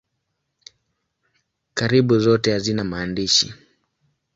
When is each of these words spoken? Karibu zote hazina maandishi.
Karibu 1.73 2.19
zote 2.19 2.51
hazina 2.51 2.83
maandishi. 2.83 3.53